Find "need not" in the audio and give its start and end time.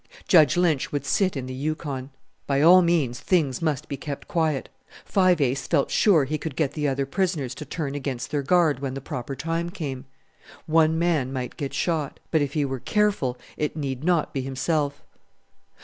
13.77-14.33